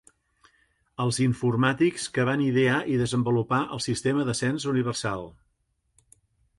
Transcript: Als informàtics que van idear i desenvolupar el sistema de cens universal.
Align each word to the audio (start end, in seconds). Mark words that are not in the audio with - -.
Als 1.05 1.19
informàtics 1.25 2.07
que 2.17 2.25
van 2.31 2.43
idear 2.47 2.79
i 2.95 2.97
desenvolupar 3.05 3.63
el 3.77 3.85
sistema 3.89 4.27
de 4.31 4.39
cens 4.45 4.71
universal. 4.77 5.33